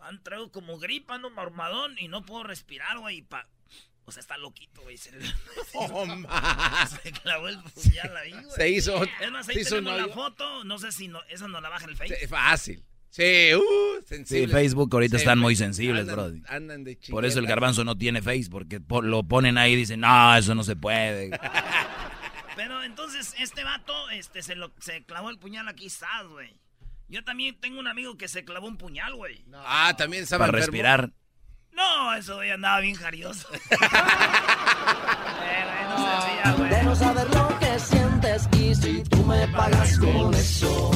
han 0.00 0.22
traído 0.22 0.50
como 0.50 0.78
gripa 0.78 1.14
ando 1.14 1.30
marmadón 1.30 1.96
y 1.98 2.08
no 2.08 2.24
puedo 2.26 2.42
respirar 2.42 2.98
güey 2.98 3.22
pa 3.22 3.46
o 4.06 4.12
sea 4.12 4.20
está 4.20 4.36
loquito 4.36 4.82
güey 4.82 4.96
se, 4.96 5.10
Oh, 5.74 6.04
ma. 6.06 6.86
se 7.02 7.12
clavó 7.12 7.48
el 7.48 7.58
puñal 7.62 8.16
ahí 8.16 8.32
güey 8.32 8.44
Se 8.56 8.68
hizo. 8.68 9.02
es 9.04 9.30
más 9.32 9.48
ahí 9.48 9.54
se 9.56 9.60
hizo 9.62 9.78
un 9.78 9.84
tenemos 9.84 10.08
la 10.08 10.14
foto 10.14 10.64
no 10.64 10.78
sé 10.78 10.92
si 10.92 11.08
no, 11.08 11.20
esa 11.28 11.48
no 11.48 11.60
la 11.60 11.68
baja 11.68 11.86
el 11.86 11.96
Facebook 11.96 12.18
Sí, 12.20 12.26
fácil. 12.28 12.84
Sí, 13.10 13.54
uh, 13.54 13.60
Sí, 14.00 14.06
sensible. 14.08 14.52
Facebook 14.52 14.90
ahorita 14.92 15.18
Sí, 15.18 15.22
están 15.22 15.38
muy 15.38 15.54
sensibles, 15.54 16.02
Andan- 16.02 16.14
brody. 16.16 16.42
Andan 16.48 16.82
de 16.84 16.98
Por 17.10 17.24
eso 17.24 17.38
el 17.38 17.46
garbanzo 17.46 17.84
no 17.84 17.96
tiene 17.96 18.20
Face, 18.22 18.48
porque 18.50 18.80
po- 18.80 19.02
lo 19.02 19.22
ponen 19.22 19.56
ahí 19.56 19.74
y 19.74 19.76
dicen, 19.76 20.00
no, 20.00 20.36
eso 20.36 20.52
no 20.56 20.64
se 20.64 20.74
puede. 20.74 21.30
Pero 22.56 22.82
entonces 22.82 23.34
este 23.38 23.62
vato 23.64 24.10
este, 24.10 24.42
se, 24.42 24.56
lo, 24.56 24.72
se 24.80 25.04
clavó 25.04 25.30
el 25.30 25.38
puñal 25.38 25.68
aquí, 25.68 25.90
¿sabes, 25.90 26.28
güey? 26.30 26.54
Yo 27.08 27.22
también 27.22 27.56
tengo 27.60 27.78
un 27.78 27.86
amigo 27.86 28.16
que 28.16 28.26
se 28.28 28.44
clavó 28.44 28.66
un 28.66 28.78
puñal, 28.78 29.14
güey. 29.14 29.44
Ah, 29.64 29.94
también 29.96 30.22
estaba 30.24 30.46
Para 30.46 30.58
enfermo. 30.58 30.72
respirar. 30.72 31.12
No, 31.74 32.14
eso 32.14 32.36
güey 32.36 32.50
andaba 32.50 32.80
bien 32.80 32.94
jarioso. 32.94 33.48
No 36.84 36.94
saber 36.94 37.28
lo 37.34 37.58
que 37.58 37.78
sientes 37.78 38.48
y 38.58 38.74
si 38.74 39.02
tú 39.04 39.24
me 39.24 39.48
pagas 39.48 39.98
con 39.98 40.34
eso, 40.34 40.90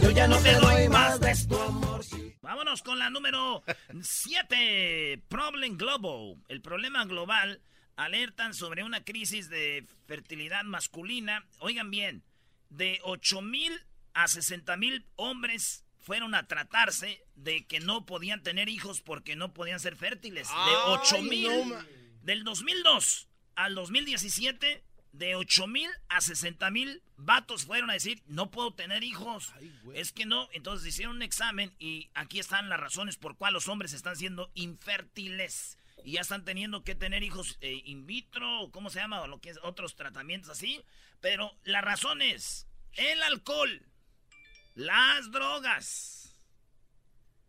yo 0.00 0.10
ya 0.10 0.28
no 0.28 0.38
te 0.38 0.52
doy 0.54 0.88
más 0.88 1.20
de 1.20 1.34
tu 1.48 1.60
amor. 1.60 2.04
Vámonos 2.40 2.82
con 2.82 2.98
la 2.98 3.10
número 3.10 3.62
7. 4.00 5.22
Problem 5.28 5.76
Global. 5.76 6.36
El 6.48 6.62
problema 6.62 7.04
global 7.04 7.60
alertan 7.96 8.54
sobre 8.54 8.84
una 8.84 9.02
crisis 9.02 9.50
de 9.50 9.86
fertilidad 10.06 10.62
masculina. 10.62 11.44
Oigan 11.58 11.90
bien, 11.90 12.22
de 12.70 13.00
8 13.02 13.42
mil 13.42 13.72
a 14.14 14.28
60 14.28 14.76
mil 14.76 15.04
hombres 15.16 15.83
fueron 16.04 16.34
a 16.34 16.46
tratarse 16.46 17.24
de 17.34 17.64
que 17.66 17.80
no 17.80 18.06
podían 18.06 18.42
tener 18.42 18.68
hijos 18.68 19.00
porque 19.00 19.34
no 19.36 19.52
podían 19.52 19.80
ser 19.80 19.96
fértiles. 19.96 20.46
De 20.48 20.54
Ay, 20.56 20.74
8 20.86 21.22
mil. 21.22 21.68
no 21.68 21.84
del 22.22 22.44
2002 22.44 23.28
al 23.56 23.74
2017, 23.74 24.82
de 25.12 25.36
8 25.36 25.66
mil 25.66 25.90
a 26.08 26.20
60 26.20 26.70
mil 26.70 27.02
vatos 27.16 27.64
fueron 27.66 27.88
a 27.90 27.92
decir, 27.94 28.22
no 28.26 28.50
puedo 28.50 28.72
tener 28.74 29.02
hijos. 29.04 29.52
es 29.94 30.12
que 30.12 30.26
no. 30.26 30.48
Entonces 30.52 30.86
hicieron 30.88 31.16
un 31.16 31.22
examen 31.22 31.72
y 31.78 32.10
aquí 32.14 32.38
están 32.38 32.68
las 32.68 32.80
razones 32.80 33.16
por 33.16 33.36
cuál 33.36 33.52
los 33.54 33.68
hombres 33.68 33.92
están 33.92 34.16
siendo 34.16 34.50
infértiles. 34.54 35.78
y 36.04 36.12
ya 36.12 36.20
están 36.20 36.44
teniendo 36.44 36.84
que 36.84 36.94
tener 36.94 37.22
hijos 37.22 37.56
eh, 37.62 37.80
in 37.86 38.06
vitro, 38.06 38.68
¿cómo 38.72 38.90
se 38.90 38.98
llama? 39.00 39.22
O 39.22 39.26
lo 39.26 39.40
que 39.40 39.50
es, 39.50 39.58
otros 39.62 39.94
tratamientos 39.96 40.50
así. 40.50 40.82
Pero 41.20 41.54
la 41.64 41.80
razón 41.80 42.20
es 42.20 42.66
el 42.94 43.22
alcohol, 43.22 43.82
las 44.74 45.30
drogas, 45.30 46.36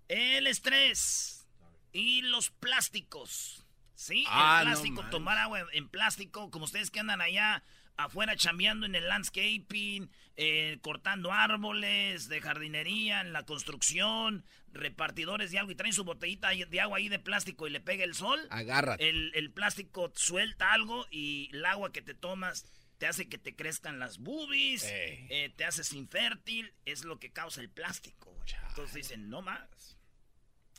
el 0.08 0.48
estrés 0.48 1.48
y 1.92 2.22
los 2.22 2.50
plásticos. 2.50 3.64
Sí, 3.96 4.26
Ah, 4.28 4.60
el 4.62 4.66
no 4.68 4.72
plástico, 4.74 4.96
manches. 4.96 5.12
tomar 5.12 5.38
agua 5.38 5.66
en 5.72 5.88
plástico, 5.90 6.52
como 6.52 6.66
ustedes 6.66 6.92
que 6.92 7.00
andan 7.00 7.22
allá 7.22 7.64
afuera 7.98 8.36
chambeando 8.36 8.86
en 8.86 8.94
el 8.94 9.08
landscaping, 9.08 10.12
eh, 10.36 10.78
cortando 10.82 11.32
árboles 11.32 12.28
de 12.28 12.42
jardinería, 12.42 13.22
en 13.22 13.32
la 13.32 13.44
construcción, 13.44 14.44
repartidores 14.74 15.52
de 15.52 15.60
agua 15.60 15.72
y 15.72 15.76
traen 15.76 15.94
su 15.94 16.04
botellita 16.04 16.50
de 16.50 16.82
agua 16.82 16.98
ahí 16.98 17.08
de 17.08 17.20
plástico 17.20 17.68
y 17.68 17.70
le 17.70 17.80
pega 17.80 18.04
el 18.04 18.14
sol. 18.14 18.46
Agárrate. 18.50 19.08
El, 19.08 19.32
el 19.34 19.50
plástico 19.52 20.12
suelta 20.14 20.74
algo 20.74 21.08
y 21.10 21.50
el 21.54 21.66
agua 21.66 21.94
que 21.94 22.02
te 22.02 22.14
tomas 22.14 22.66
te 22.98 23.08
hace 23.08 23.28
que 23.28 23.38
te 23.38 23.56
crezcan 23.56 24.00
las 24.00 24.18
boobies, 24.20 24.84
eh, 24.86 25.54
te 25.56 25.66
haces 25.66 25.94
infértil, 25.94 26.74
es 26.86 27.04
lo 27.04 27.20
que 27.20 27.32
causa 27.32 27.62
el 27.62 27.70
plástico. 27.70 28.32
güey. 28.32 28.50
Entonces 28.70 28.96
dicen, 28.96 29.30
no 29.30 29.42
más. 29.42 29.98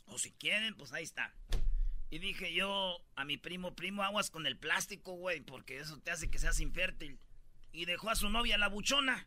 O 0.07 0.17
si 0.17 0.31
quieren, 0.31 0.75
pues 0.75 0.93
ahí 0.93 1.03
está. 1.03 1.33
Y 2.09 2.19
dije 2.19 2.53
yo 2.53 2.97
a 3.15 3.25
mi 3.25 3.37
primo, 3.37 3.75
primo, 3.75 4.03
aguas 4.03 4.29
con 4.29 4.45
el 4.47 4.57
plástico, 4.57 5.13
güey, 5.13 5.41
porque 5.41 5.79
eso 5.79 5.99
te 5.99 6.11
hace 6.11 6.29
que 6.29 6.39
seas 6.39 6.59
infértil. 6.59 7.19
Y 7.73 7.85
dejó 7.85 8.09
a 8.09 8.15
su 8.15 8.29
novia 8.29 8.57
la 8.57 8.69
buchona. 8.69 9.25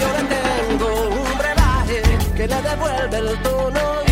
Yo 0.00 0.12
le 0.12 0.22
tengo 0.28 1.08
un 1.10 1.38
brebaje 1.38 2.02
que 2.36 2.46
le 2.46 2.62
devuelve 2.62 3.18
el 3.18 3.42
tono 3.42 4.05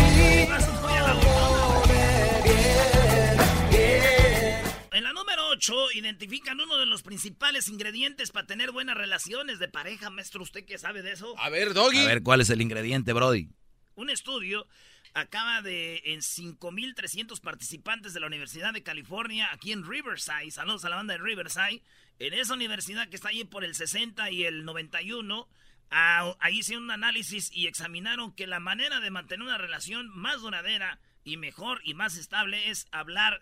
8 5.55 5.93
identifican 5.93 6.59
uno 6.59 6.77
de 6.77 6.85
los 6.85 7.01
principales 7.01 7.69
ingredientes 7.69 8.31
para 8.31 8.45
tener 8.45 8.71
buenas 8.71 8.97
relaciones 8.97 9.57
de 9.57 9.69
pareja, 9.69 10.09
maestro. 10.09 10.43
¿Usted 10.43 10.65
qué 10.65 10.77
sabe 10.77 11.01
de 11.01 11.13
eso? 11.13 11.33
A 11.39 11.49
ver, 11.49 11.73
Doggy. 11.73 11.99
A 11.99 12.07
ver, 12.07 12.23
¿cuál 12.23 12.41
es 12.41 12.49
el 12.49 12.61
ingrediente, 12.61 13.13
Brody? 13.13 13.47
Un 13.95 14.09
estudio 14.09 14.67
acaba 15.13 15.61
de 15.61 16.01
en 16.03 16.19
5.300 16.19 17.39
participantes 17.39 18.13
de 18.13 18.19
la 18.19 18.27
Universidad 18.27 18.73
de 18.73 18.83
California 18.83 19.47
aquí 19.53 19.71
en 19.71 19.89
Riverside. 19.89 20.51
Saludos 20.51 20.83
a 20.83 20.89
la 20.89 20.97
banda 20.97 21.13
de 21.13 21.23
Riverside. 21.23 21.81
En 22.19 22.33
esa 22.33 22.53
universidad 22.53 23.07
que 23.07 23.15
está 23.15 23.29
ahí 23.29 23.45
por 23.45 23.63
el 23.63 23.75
60 23.75 24.29
y 24.31 24.43
el 24.43 24.65
91, 24.65 25.47
ah, 25.89 26.35
ahí 26.41 26.59
hicieron 26.59 26.83
un 26.83 26.91
análisis 26.91 27.49
y 27.53 27.67
examinaron 27.67 28.33
que 28.33 28.45
la 28.45 28.59
manera 28.59 28.99
de 28.99 29.09
mantener 29.09 29.45
una 29.45 29.57
relación 29.57 30.09
más 30.09 30.41
duradera 30.41 30.99
y 31.23 31.37
mejor 31.37 31.79
y 31.85 31.93
más 31.93 32.17
estable 32.17 32.69
es 32.69 32.87
hablar 32.91 33.41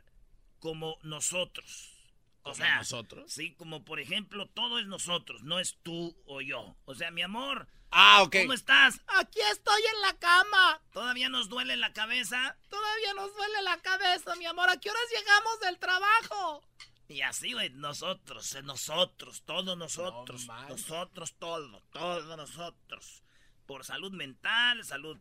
como 0.59 0.99
nosotros. 1.01 1.92
O 2.45 2.51
¿Como 2.51 2.55
sea, 2.55 2.75
nosotros? 2.77 3.31
Sí, 3.31 3.53
como 3.55 3.85
por 3.85 3.99
ejemplo, 3.99 4.47
todo 4.49 4.79
es 4.79 4.85
nosotros, 4.85 5.43
no 5.43 5.59
es 5.59 5.77
tú 5.81 6.15
o 6.25 6.41
yo. 6.41 6.75
O 6.85 6.93
sea, 6.95 7.09
mi 7.11 7.21
amor, 7.21 7.67
Ah, 7.95 8.23
ok. 8.23 8.37
¿Cómo 8.41 8.53
estás? 8.53 8.99
Aquí 9.19 9.39
estoy 9.51 9.79
en 9.95 10.01
la 10.01 10.17
cama. 10.17 10.81
¿Todavía 10.93 11.29
nos 11.29 11.47
duele 11.47 11.77
la 11.77 11.93
cabeza? 11.93 12.57
Todavía 12.67 13.13
nos 13.13 13.35
duele 13.35 13.61
la 13.61 13.77
cabeza, 13.83 14.35
mi 14.35 14.45
amor. 14.47 14.67
¿A 14.69 14.79
qué 14.79 14.89
horas 14.89 15.03
llegamos 15.15 15.59
del 15.59 15.77
trabajo? 15.77 16.63
Y 17.07 17.21
así, 17.21 17.53
güey, 17.53 17.69
nosotros, 17.69 18.57
nosotros, 18.63 19.43
todos 19.45 19.77
nosotros, 19.77 20.47
manches. 20.47 20.69
nosotros, 20.89 21.35
todo, 21.37 21.83
todos 21.91 22.35
nosotros. 22.35 23.21
Por 23.67 23.85
salud 23.85 24.11
mental, 24.11 24.83
salud 24.83 25.19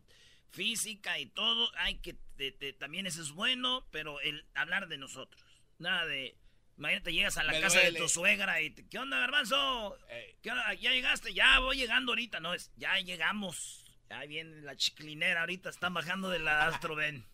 física 0.49 1.19
y 1.19 1.27
todo, 1.27 1.69
hay 1.77 1.99
que, 1.99 2.13
te- 2.37 2.51
te- 2.51 2.73
también 2.73 3.05
eso 3.05 3.21
es 3.21 3.31
bueno, 3.31 3.85
pero 3.91 4.19
el 4.21 4.47
hablar 4.55 4.87
de 4.87 4.97
nosotros. 4.97 5.43
Nada 5.77 6.05
de, 6.07 6.35
imagínate, 6.77 7.13
llegas 7.13 7.37
a 7.37 7.43
la 7.43 7.51
Me 7.53 7.61
casa 7.61 7.79
de 7.79 7.93
tu 7.93 8.07
suegra 8.09 8.61
y, 8.61 8.69
te, 8.71 8.87
¿qué 8.87 8.99
onda, 8.99 9.17
garbanzo? 9.19 9.97
¿Qué 10.41 10.51
onda? 10.51 10.73
¿Ya 10.73 10.91
llegaste? 10.91 11.33
Ya 11.33 11.59
voy 11.59 11.77
llegando 11.77 12.11
ahorita. 12.11 12.39
No, 12.39 12.53
es, 12.53 12.71
ya 12.75 12.97
llegamos. 12.99 13.79
Ya 14.09 14.19
viene 14.25 14.61
la 14.61 14.75
chiclinera 14.75 15.41
ahorita. 15.41 15.69
Están 15.69 15.93
bajando 15.93 16.29
de 16.29 16.39
la 16.39 16.67
Astroven. 16.67 17.25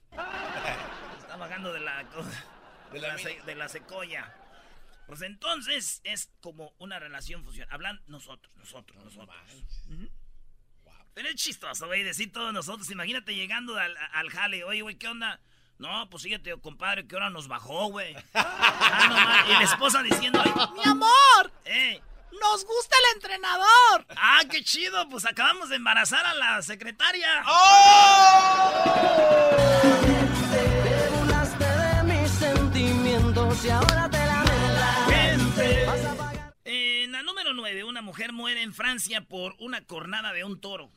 Están 1.20 1.40
bajando 1.40 1.74
de 1.74 1.80
la, 1.82 2.04
de 2.92 3.00
la, 3.00 3.18
se- 3.18 3.42
de 3.46 3.56
la 3.56 3.70
secoya. 3.70 4.36
Pues 5.08 5.22
entonces 5.24 6.02
es 6.04 6.32
como 6.42 6.74
una 6.78 7.00
relación 7.00 7.44
funcional. 7.44 7.74
Hablan 7.74 8.02
nosotros, 8.08 8.56
nosotros, 8.58 9.04
nosotros. 9.04 9.36
Pero 11.16 11.28
es 11.30 11.36
chistoso, 11.36 11.88
güey, 11.88 12.04
decir 12.04 12.32
todos 12.32 12.54
nosotros. 12.54 12.90
Imagínate 12.92 13.36
llegando 13.36 13.76
al, 13.78 13.96
al 14.14 14.30
jale. 14.30 14.64
Oye, 14.64 14.82
güey, 14.84 14.96
¿qué 14.98 15.08
onda? 15.08 15.42
No, 15.80 16.10
pues 16.10 16.24
fíjate, 16.24 16.52
compadre, 16.60 17.08
¿qué 17.08 17.16
hora 17.16 17.30
nos 17.30 17.48
bajó, 17.48 17.90
güey? 17.90 18.14
Ah, 18.34 19.46
no 19.48 19.50
y 19.50 19.58
la 19.58 19.64
esposa 19.64 20.04
diciendo, 20.04 20.44
mi 20.76 20.84
amor, 20.84 21.52
eh, 21.64 22.02
nos 22.42 22.66
gusta 22.66 22.98
el 22.98 23.16
entrenador. 23.16 24.06
Ah, 24.10 24.42
qué 24.52 24.62
chido, 24.62 25.08
pues 25.08 25.26
acabamos 25.26 25.70
de 25.70 25.78
embarazar 25.78 26.26
a 26.26 26.34
la 26.34 26.62
secretaria. 26.62 27.44
Te 30.52 31.10
burlaste 31.18 31.66
de 31.66 32.04
mis 32.04 32.30
sentimientos 32.30 33.64
y 33.64 33.70
ahora 33.70 34.10
te 34.10 34.18
lamentas. 34.18 35.88
Vas 35.88 36.06
a 36.06 36.14
pagar. 36.16 36.54
En 36.66 37.14
la 37.14 37.24
número 37.24 37.54
9, 37.54 37.86
una 37.86 38.02
mujer 38.02 38.34
muere 38.34 38.64
en 38.64 38.74
Francia 38.74 39.22
por 39.22 39.56
una 39.60 39.86
cornada 39.86 40.34
de 40.34 40.44
un 40.44 40.60
toro. 40.60 40.92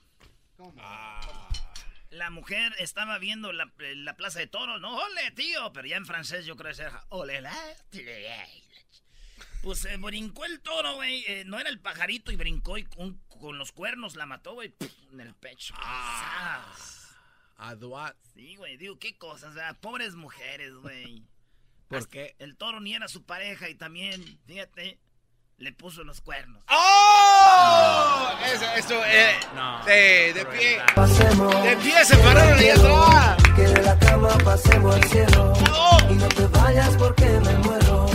La 2.12 2.28
mujer 2.28 2.74
estaba 2.78 3.18
viendo 3.18 3.52
la, 3.52 3.72
la 3.78 4.16
plaza 4.16 4.38
de 4.38 4.46
toros, 4.46 4.80
no, 4.82 4.96
ole, 4.96 5.30
tío, 5.30 5.72
pero 5.72 5.88
ya 5.88 5.96
en 5.96 6.04
francés 6.04 6.44
yo 6.44 6.56
creo 6.56 6.74
que 6.74 6.82
era 6.82 7.04
ole, 7.08 7.40
la, 7.40 7.56
Pues 9.62 9.78
se 9.78 9.96
brincó 9.96 10.44
el 10.44 10.60
toro, 10.60 10.96
güey, 10.96 11.24
eh, 11.26 11.44
no 11.46 11.58
era 11.58 11.70
el 11.70 11.80
pajarito 11.80 12.30
y 12.30 12.36
brincó 12.36 12.76
y 12.76 12.84
con, 12.84 13.16
con 13.28 13.56
los 13.56 13.72
cuernos 13.72 14.14
la 14.14 14.26
mató, 14.26 14.52
güey, 14.52 14.74
en 15.10 15.20
el 15.20 15.34
pecho. 15.34 15.74
¡Sas! 15.74 17.16
Aduat. 17.56 18.14
Sí, 18.34 18.56
güey, 18.56 18.76
digo, 18.76 18.98
qué 18.98 19.16
cosas, 19.16 19.56
pobres 19.78 20.14
mujeres, 20.14 20.74
güey. 20.74 21.26
¿Por 21.88 21.98
Hasta 21.98 22.10
qué? 22.10 22.36
El 22.38 22.58
toro 22.58 22.80
ni 22.80 22.94
era 22.94 23.08
su 23.08 23.24
pareja 23.24 23.70
y 23.70 23.74
también, 23.74 24.38
fíjate, 24.46 25.00
le 25.58 25.72
puso 25.72 26.02
los 26.04 26.20
cuernos. 26.20 26.62
¡Oh! 26.68 28.30
Eso, 28.52 28.64
eso, 28.76 29.04
eh. 29.06 29.38
No. 29.54 29.84
De, 29.84 30.32
de 30.32 30.46
pie. 30.46 30.78
Pasemos. 30.94 31.62
De 31.62 31.76
pie 31.76 32.04
se 32.04 32.16
pararon 32.18 32.58
ahí 32.58 32.68
atrás. 32.70 33.36
Que 33.54 33.62
de 33.62 33.82
la 33.82 33.98
cama 33.98 34.28
pasemos 34.44 34.96
al 34.96 35.04
cielo. 35.04 35.52
Y 36.10 36.14
no 36.14 36.28
te 36.28 36.46
vayas 36.46 36.96
porque 36.96 37.26
me 37.26 37.58
muero. 37.58 38.06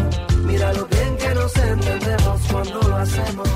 Mira 0.44 0.74
lo 0.74 0.86
bien 0.88 1.18
que 1.18 1.34
nos 1.34 1.56
entendemos 1.56 2.42
cuando 2.52 2.82
lo 2.82 2.96
hacemos. 2.98 3.50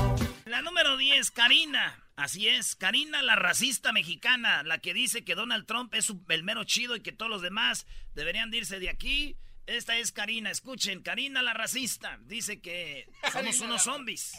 La 0.46 0.62
número 0.62 0.96
10, 0.96 1.30
Karina. 1.30 1.98
Así 2.16 2.46
es, 2.48 2.76
Karina, 2.76 3.22
la 3.22 3.36
racista 3.36 3.90
mexicana, 3.90 4.62
la 4.62 4.78
que 4.78 4.92
dice 4.92 5.24
que 5.24 5.34
Donald 5.34 5.66
Trump 5.66 5.94
es 5.94 6.12
el 6.28 6.44
mero 6.44 6.62
chido 6.64 6.94
y 6.94 7.00
que 7.00 7.10
todos 7.10 7.30
los 7.30 7.42
demás 7.42 7.86
deberían 8.14 8.50
de 8.50 8.58
irse 8.58 8.78
de 8.78 8.90
aquí. 8.90 9.36
Esta 9.66 9.96
es 9.96 10.10
Karina, 10.10 10.50
escuchen, 10.50 11.02
Karina 11.02 11.40
la 11.40 11.54
racista, 11.54 12.18
dice 12.22 12.60
que 12.60 13.08
somos 13.32 13.60
unos 13.60 13.82
zombies. 13.82 14.32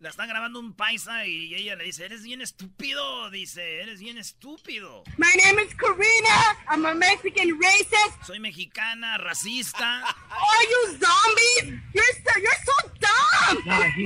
La 0.00 0.10
está 0.10 0.26
grabando 0.26 0.60
un 0.60 0.74
paisa 0.74 1.26
y 1.26 1.54
ella 1.54 1.76
le 1.76 1.84
dice, 1.84 2.04
eres 2.04 2.22
bien 2.22 2.40
estúpido, 2.42 3.30
dice, 3.30 3.80
eres 3.80 4.00
bien 4.00 4.18
estúpido. 4.18 5.04
My 5.18 5.32
name 5.44 5.62
is 5.62 5.74
Karina. 5.74 6.56
I'm 6.68 6.84
a 6.86 6.94
Mexican 6.94 7.58
racist. 7.60 8.22
Soy 8.26 8.38
mexicana, 8.38 9.16
racista. 9.18 10.02
Are 10.02 10.64
you 10.70 10.98
zombies? 10.98 11.82
You're 11.94 12.04
so 12.24 12.38
you're 12.38 12.64
so 12.64 12.72
dumb. 13.00 14.04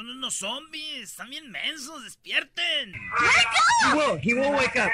Son 0.00 0.08
unos 0.08 0.34
zombies, 0.34 1.10
están 1.10 1.28
bien 1.28 1.50
mensos, 1.50 2.02
despierten. 2.04 2.94
Wake 3.92 4.80
up! 4.80 4.90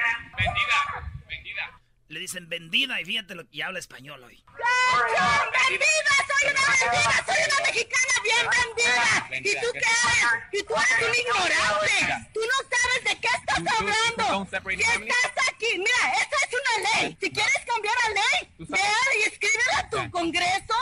Le 2.08 2.18
dicen 2.18 2.48
vendida 2.48 3.00
y 3.00 3.04
fíjate 3.04 3.36
lo 3.36 3.44
que 3.44 3.58
y 3.58 3.60
habla 3.60 3.78
español 3.78 4.24
hoy. 4.24 4.44
¡Vendida! 4.48 6.12
¡Soy 6.26 6.50
una 6.50 6.60
vendida! 6.60 7.24
¡Soy 7.24 7.40
una 7.46 7.58
mexicana 7.68 8.14
bien 8.24 8.46
vendida! 8.50 9.48
¿Y 9.48 9.54
tú 9.60 9.68
qué 9.74 9.78
eres? 9.78 10.24
¿Y 10.54 10.62
tú 10.64 10.74
eres 10.74 11.08
un 11.08 11.14
ignorante? 11.14 12.30
¿Tú 12.34 12.40
no 12.40 12.56
sabes 12.68 13.04
de 13.04 13.20
qué 13.20 13.28
estás 13.28 13.62
hablando? 13.78 14.24
Si 14.50 14.82
estás 14.82 15.48
aquí, 15.52 15.70
mira, 15.78 16.02
esta 16.20 16.36
es 16.42 16.50
una 16.52 16.74
ley. 16.90 17.16
Si 17.20 17.30
quieres 17.30 17.62
cambiar 17.64 17.94
la 18.02 18.10
ley, 18.10 18.38
ve 18.58 18.80
y 19.18 19.22
escríbela 19.22 19.78
a 19.78 19.88
tu 19.88 20.10
congreso. 20.10 20.74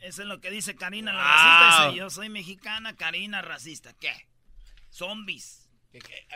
Eso 0.00 0.22
es 0.22 0.28
lo 0.28 0.40
que 0.40 0.50
dice 0.50 0.74
Karina 0.76 1.12
la 1.12 1.22
racista. 1.22 1.86
Dice, 1.88 1.98
yo 1.98 2.10
soy 2.10 2.28
mexicana, 2.28 2.96
Karina 2.96 3.42
racista. 3.42 3.92
¿Qué? 4.00 4.12
Zombies. 4.90 5.68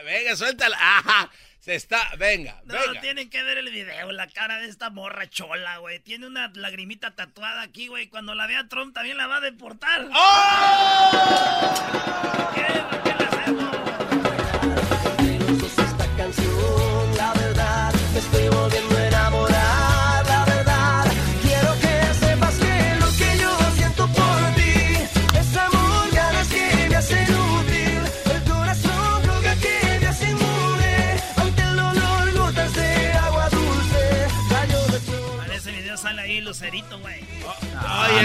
Venga, 0.05 0.37
suéltala. 0.37 0.77
Ajá. 0.81 1.31
Se 1.61 1.75
está. 1.77 2.15
Venga, 2.19 2.61
No, 2.65 2.75
venga. 2.75 3.01
tienen 3.01 3.31
que 3.31 3.43
ver 3.43 3.57
el 3.59 3.71
video, 3.71 4.13
la 4.13 4.27
cara 4.29 4.59
de 4.59 4.69
esta 4.69 4.91
morra 4.91 5.31
chola, 5.31 5.79
güey. 5.79 6.01
Tiene 6.01 6.27
una 6.27 6.51
lagrimita 6.55 7.15
tatuada 7.15 7.63
aquí, 7.63 7.87
güey. 7.89 8.09
Cuando 8.09 8.35
la 8.35 8.47
vea 8.47 8.69
Trump 8.69 8.95
también 8.95 9.17
la 9.17 9.27
va 9.29 9.37
a 9.37 9.41
deportar. 9.41 10.09
¡Oh! 10.13 11.75
lucerito, 12.55 13.04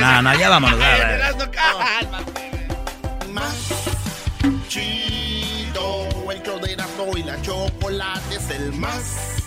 no, 0.09 0.21
no, 0.21 0.39
ya 0.39 0.49
vámonos. 0.49 0.79
chido. 4.67 6.07
El 6.31 6.43
show 6.43 6.59
de 6.59 6.73
Erasmo 6.73 7.17
y 7.17 7.23
la 7.23 7.41
chocolate 7.41 8.35
es 8.35 8.49
el 8.49 8.73
más 8.73 9.43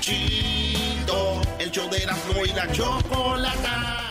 chido. 0.00 1.40
El 1.58 1.70
show 1.70 1.88
de 1.90 2.02
Erasmo 2.02 2.44
y 2.44 2.52
la 2.52 2.70
chocolate. 2.72 4.05